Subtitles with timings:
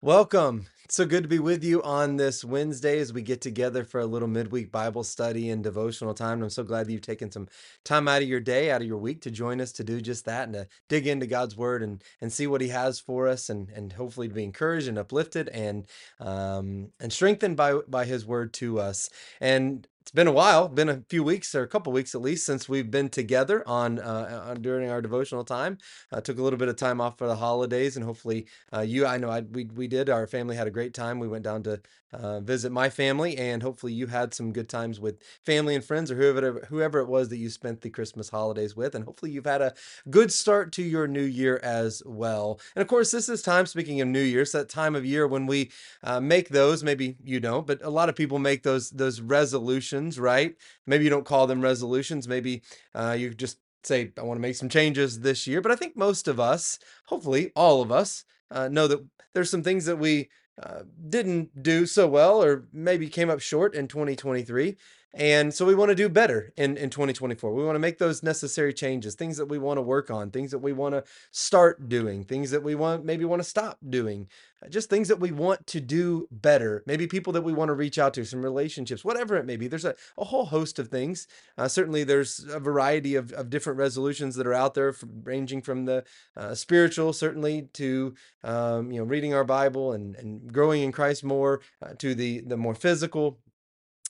[0.00, 0.66] Welcome.
[0.84, 3.98] It's so good to be with you on this Wednesday as we get together for
[3.98, 6.40] a little midweek Bible study and devotional time.
[6.40, 7.48] I'm so glad that you've taken some
[7.82, 10.24] time out of your day, out of your week to join us to do just
[10.26, 13.50] that and to dig into God's word and and see what he has for us
[13.50, 15.84] and and hopefully to be encouraged and uplifted and
[16.20, 19.10] um and strengthened by by his word to us.
[19.40, 22.46] And it's been a while, been a few weeks or a couple weeks at least
[22.46, 25.76] since we've been together on, uh, on during our devotional time.
[26.10, 29.04] Uh, took a little bit of time off for the holidays, and hopefully uh, you,
[29.04, 30.08] I know I, we we did.
[30.08, 31.18] Our family had a great time.
[31.18, 31.82] We went down to
[32.14, 36.10] uh, visit my family, and hopefully you had some good times with family and friends
[36.10, 39.44] or whoever whoever it was that you spent the Christmas holidays with, and hopefully you've
[39.44, 39.74] had a
[40.08, 42.60] good start to your new year as well.
[42.74, 43.66] And of course, this is time.
[43.66, 45.70] Speaking of New Year's, that time of year when we
[46.02, 46.82] uh, make those.
[46.82, 50.54] Maybe you don't, but a lot of people make those those resolutions, right?
[50.86, 52.28] Maybe you don't call them resolutions.
[52.28, 52.62] Maybe
[52.94, 55.60] uh, you just say, I want to make some changes this year.
[55.60, 59.62] But I think most of us, hopefully all of us, uh, know that there's some
[59.62, 60.28] things that we
[60.62, 64.76] uh, didn't do so well or maybe came up short in 2023.
[65.14, 67.54] And so we want to do better in, in 2024.
[67.54, 70.50] We want to make those necessary changes, things that we want to work on, things
[70.50, 74.28] that we want to start doing, things that we want maybe want to stop doing,
[74.62, 76.82] uh, just things that we want to do better.
[76.86, 79.66] Maybe people that we want to reach out to, some relationships, whatever it may be.
[79.66, 81.26] There's a, a whole host of things.
[81.56, 85.62] Uh, certainly, there's a variety of, of different resolutions that are out there, from, ranging
[85.62, 86.04] from the
[86.36, 91.24] uh, spiritual, certainly, to um, you know reading our Bible and, and growing in Christ
[91.24, 93.38] more, uh, to the the more physical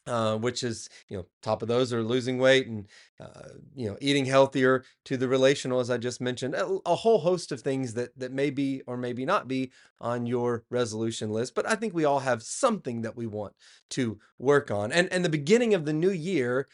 [0.09, 2.87] uh, which is you know top of those are losing weight and
[3.21, 7.19] uh, you know eating healthier to the relational as i just mentioned a, a, whole
[7.19, 9.71] host of things that that may be or maybe not be
[10.01, 13.55] on your resolution list but i think we all have something that we want
[13.91, 16.67] to work on and and the beginning of the new year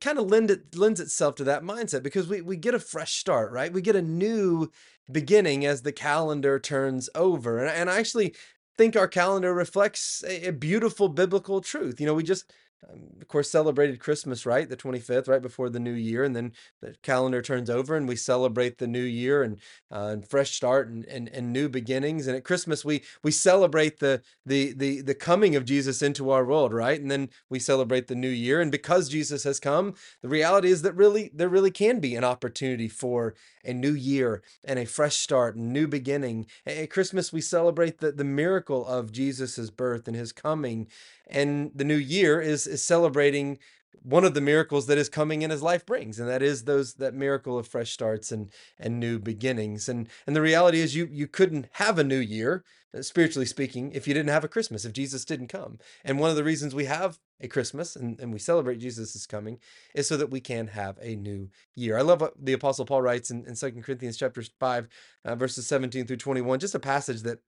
[0.00, 3.14] kind of lend it lends itself to that mindset because we we get a fresh
[3.14, 3.72] start right?
[3.72, 4.70] We get a new
[5.10, 8.34] beginning as the calendar turns over and, and i actually
[8.78, 12.52] think our calendar reflects a, a beautiful biblical truth you know we just
[12.90, 14.68] um, of course, celebrated Christmas, right?
[14.68, 16.24] The 25th, right before the new year.
[16.24, 19.58] And then the calendar turns over and we celebrate the new year and,
[19.90, 22.26] uh, and fresh start and, and, and new beginnings.
[22.26, 26.44] And at Christmas, we, we celebrate the, the, the, the coming of Jesus into our
[26.44, 27.00] world, right?
[27.00, 28.60] And then we celebrate the new year.
[28.60, 32.24] And because Jesus has come, the reality is that really, there really can be an
[32.24, 33.34] opportunity for
[33.64, 36.46] a new year and a fresh start new beginning.
[36.66, 40.88] At Christmas, we celebrate the, the miracle of Jesus's birth and his coming
[41.32, 43.58] and the new year is is celebrating
[44.02, 46.94] one of the miracles that is coming in his life brings and that is those
[46.94, 49.88] that miracle of fresh starts and and new beginnings.
[49.88, 52.64] And and the reality is you you couldn't have a new year
[52.96, 55.78] uh, spiritually speaking if you didn't have a christmas if jesus didn't come.
[56.04, 59.26] And one of the reasons we have a christmas and, and we celebrate jesus is
[59.26, 59.58] coming
[59.94, 61.98] is so that we can have a new year.
[61.98, 64.88] I love what the apostle paul writes in, in 2 corinthians chapter 5
[65.24, 67.38] uh, verses 17 through 21 just a passage that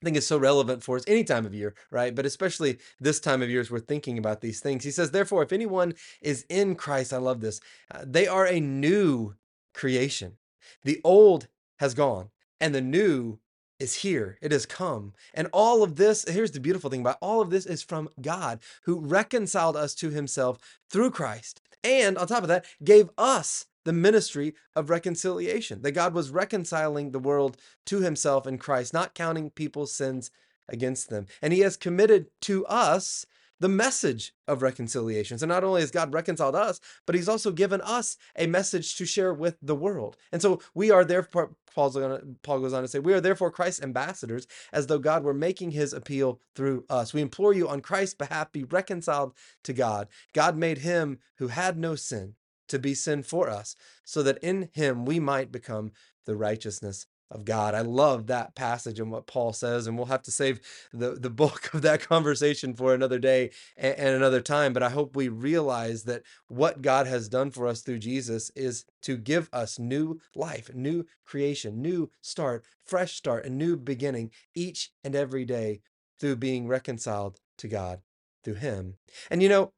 [0.00, 2.14] I think is so relevant for us any time of year, right?
[2.14, 4.82] But especially this time of year as we're thinking about these things.
[4.82, 8.60] He says, Therefore, if anyone is in Christ, I love this, uh, they are a
[8.60, 9.34] new
[9.74, 10.38] creation.
[10.84, 11.48] The old
[11.80, 13.40] has gone and the new
[13.78, 14.38] is here.
[14.40, 15.12] It has come.
[15.34, 18.60] And all of this, here's the beautiful thing about all of this is from God
[18.84, 20.58] who reconciled us to himself
[20.88, 21.60] through Christ.
[21.82, 27.10] And on top of that, gave us the ministry of reconciliation, that God was reconciling
[27.10, 30.30] the world to himself in Christ, not counting people's sins
[30.68, 31.26] against them.
[31.42, 33.26] And he has committed to us
[33.58, 35.36] the message of reconciliation.
[35.36, 39.04] So not only has God reconciled us, but he's also given us a message to
[39.04, 40.16] share with the world.
[40.32, 44.46] And so we are therefore, Paul goes on to say, we are therefore Christ's ambassadors,
[44.72, 47.12] as though God were making his appeal through us.
[47.12, 50.08] We implore you on Christ's behalf, be reconciled to God.
[50.32, 52.36] God made him who had no sin
[52.70, 55.92] to be sin for us, so that in him we might become
[56.26, 57.74] the righteousness of God.
[57.74, 60.60] I love that passage and what Paul says, and we'll have to save
[60.92, 64.72] the, the bulk of that conversation for another day and, and, another time.
[64.72, 68.84] But I hope we realize that what God has done for us through Jesus is
[69.02, 74.90] to give us new life, new creation, new start, fresh start, a new beginning each
[75.04, 75.80] and every day
[76.18, 78.00] through being reconciled to God
[78.42, 78.96] through Him.
[79.30, 79.72] And you know,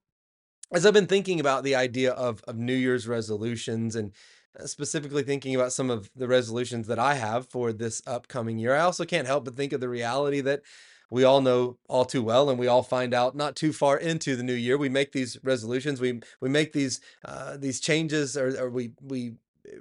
[0.72, 4.12] as I've been thinking about the idea of of New Year's resolutions and
[4.58, 8.74] uh, specifically thinking about some of the resolutions that I have for this upcoming year,
[8.74, 10.62] I also can't help but think of the reality that
[11.10, 14.34] we all know all too well, and we all find out not too far into
[14.34, 14.78] the new year.
[14.78, 19.34] We make these resolutions, we we make these uh, these changes, or, or we we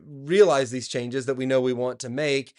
[0.06, 2.54] realize these changes that we know we want to make,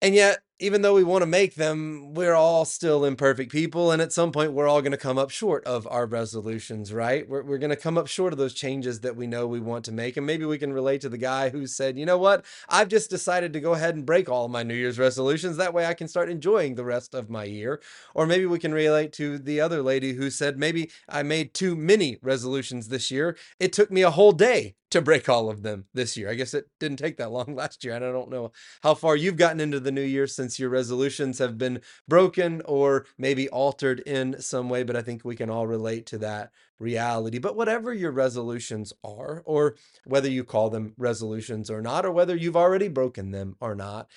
[0.00, 3.90] and yet even though we want to make them, we're all still imperfect people.
[3.90, 7.28] And at some point, we're all going to come up short of our resolutions, right?
[7.28, 9.84] We're, we're going to come up short of those changes that we know we want
[9.84, 10.16] to make.
[10.16, 12.46] And maybe we can relate to the guy who said, you know what?
[12.70, 15.58] I've just decided to go ahead and break all my New Year's resolutions.
[15.58, 17.82] That way I can start enjoying the rest of my year.
[18.14, 21.76] Or maybe we can relate to the other lady who said, maybe I made too
[21.76, 23.36] many resolutions this year.
[23.60, 26.30] It took me a whole day to break all of them this year.
[26.30, 27.94] I guess it didn't take that long last year.
[27.94, 28.52] And I don't know
[28.82, 33.06] how far you've gotten into the new year since your resolutions have been broken or
[33.18, 37.38] maybe altered in some way, but I think we can all relate to that reality.
[37.38, 42.36] But whatever your resolutions are, or whether you call them resolutions or not, or whether
[42.36, 44.08] you've already broken them or not,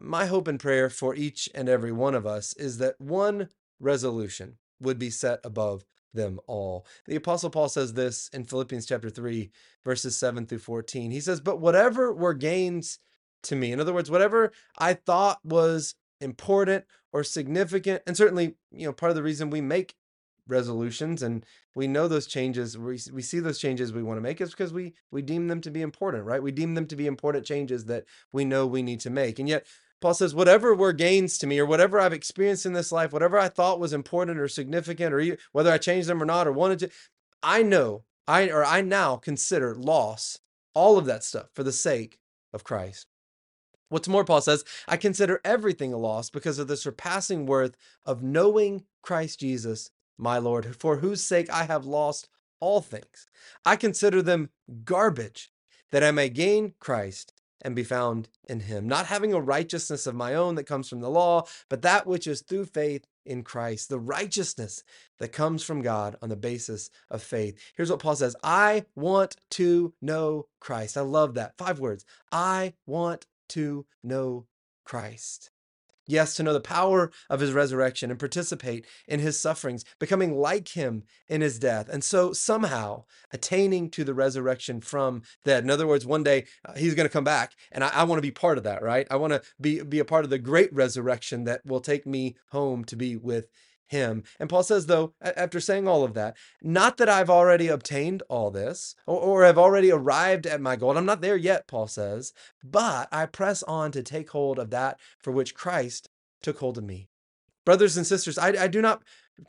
[0.00, 3.48] my hope and prayer for each and every one of us is that one
[3.80, 5.84] resolution would be set above
[6.14, 6.86] them all.
[7.06, 9.50] The Apostle Paul says this in Philippians chapter 3,
[9.84, 11.10] verses 7 through 14.
[11.10, 12.98] He says, But whatever were gains
[13.44, 18.86] to me, in other words, whatever I thought was important or significant, and certainly, you
[18.86, 19.94] know, part of the reason we make
[20.48, 21.46] resolutions and
[21.76, 24.72] we know those changes we, we see those changes we want to make is because
[24.72, 26.42] we we deem them to be important right?
[26.42, 29.38] We deem them to be important changes that we know we need to make.
[29.38, 29.66] And yet
[30.02, 33.38] Paul says, whatever were gains to me, or whatever I've experienced in this life, whatever
[33.38, 36.80] I thought was important or significant, or whether I changed them or not, or wanted
[36.80, 36.90] to,
[37.40, 40.40] I know, I or I now consider loss,
[40.74, 42.18] all of that stuff for the sake
[42.52, 43.11] of Christ.
[43.92, 48.22] What's more, Paul says, I consider everything a loss because of the surpassing worth of
[48.22, 53.26] knowing Christ Jesus, my Lord, for whose sake I have lost all things.
[53.66, 54.48] I consider them
[54.84, 55.52] garbage
[55.90, 60.14] that I may gain Christ and be found in him, not having a righteousness of
[60.14, 63.90] my own that comes from the law, but that which is through faith in Christ,
[63.90, 64.82] the righteousness
[65.18, 67.58] that comes from God on the basis of faith.
[67.76, 70.96] Here's what Paul says I want to know Christ.
[70.96, 71.58] I love that.
[71.58, 72.04] Five words.
[72.32, 74.46] I want to know
[74.84, 75.50] Christ.
[76.06, 80.68] Yes, to know the power of his resurrection and participate in his sufferings, becoming like
[80.68, 85.62] him in his death, and so somehow attaining to the resurrection from dead.
[85.62, 88.18] In other words, one day uh, he's going to come back, and I, I want
[88.18, 89.06] to be part of that, right?
[89.10, 92.36] I want to be, be a part of the great resurrection that will take me
[92.48, 93.46] home to be with
[93.92, 94.24] him.
[94.40, 98.50] And Paul says, though, after saying all of that, not that I've already obtained all
[98.50, 100.98] this or, or have already arrived at my goal.
[100.98, 102.32] I'm not there yet, Paul says,
[102.64, 106.08] but I press on to take hold of that for which Christ
[106.42, 107.08] took hold of me.
[107.64, 109.02] Brothers and sisters, I, I do not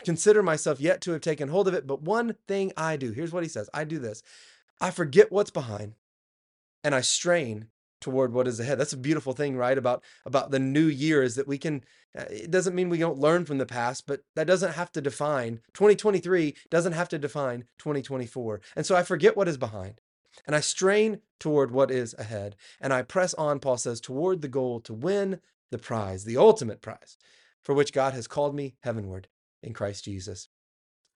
[0.05, 3.11] consider myself yet to have taken hold of it, but one thing I do.
[3.11, 4.21] Here's what he says I do this
[4.79, 5.95] I forget what's behind
[6.83, 7.67] and I strain
[8.03, 8.77] toward what is ahead.
[8.77, 9.77] That's a beautiful thing, right?
[9.77, 11.83] About about the new year is that we can
[12.17, 15.01] uh, it doesn't mean we don't learn from the past, but that doesn't have to
[15.01, 18.61] define 2023 doesn't have to define 2024.
[18.75, 20.01] And so I forget what is behind
[20.45, 24.47] and I strain toward what is ahead and I press on Paul says toward the
[24.49, 25.39] goal to win
[25.71, 27.17] the prize, the ultimate prize
[27.63, 29.29] for which God has called me heavenward
[29.63, 30.49] in Christ Jesus.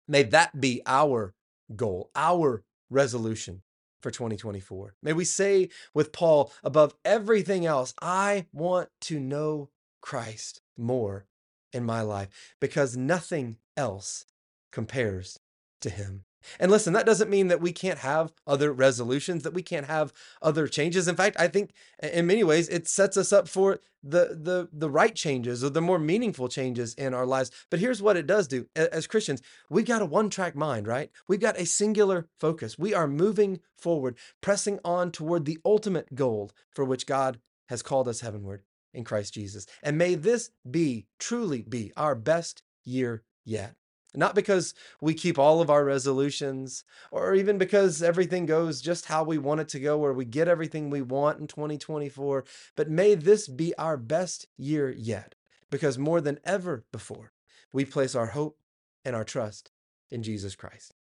[0.07, 1.33] May that be our
[1.75, 3.63] goal, our resolution
[4.01, 4.95] for 2024.
[5.01, 9.69] May we say with Paul, above everything else, I want to know
[10.01, 11.25] Christ more
[11.73, 14.25] in my life because nothing else
[14.71, 15.39] compares
[15.81, 16.25] to him.
[16.59, 20.13] And listen, that doesn't mean that we can't have other resolutions, that we can't have
[20.41, 21.07] other changes.
[21.07, 21.71] In fact, I think
[22.01, 25.81] in many ways it sets us up for the the the right changes or the
[25.81, 27.49] more meaningful changes in our lives.
[27.71, 28.67] But here's what it does do.
[28.75, 31.09] As Christians, we've got a one-track mind, right?
[31.27, 32.77] We've got a singular focus.
[32.77, 37.39] We are moving forward, pressing on toward the ultimate goal for which God
[37.69, 38.61] has called us heavenward
[38.93, 39.65] in Christ Jesus.
[39.81, 43.75] And may this be truly be our best year yet.
[44.15, 49.23] Not because we keep all of our resolutions or even because everything goes just how
[49.23, 52.45] we want it to go or we get everything we want in 2024,
[52.75, 55.35] but may this be our best year yet
[55.69, 57.33] because more than ever before,
[57.73, 58.57] we place our hope
[59.03, 59.71] and our trust
[60.09, 60.93] in Jesus Christ.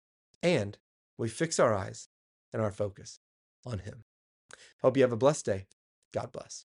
[0.43, 0.79] And
[1.19, 2.09] we fix our eyes
[2.53, 3.21] and our focus
[3.65, 4.05] on Him.
[4.81, 5.67] Hope you have a blessed day.
[6.13, 6.67] God bless.